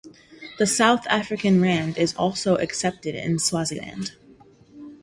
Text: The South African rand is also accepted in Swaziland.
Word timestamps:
The 0.57 0.65
South 0.65 1.05
African 1.11 1.61
rand 1.61 1.95
is 1.99 2.15
also 2.15 2.55
accepted 2.57 3.13
in 3.13 3.37
Swaziland. 3.37 4.13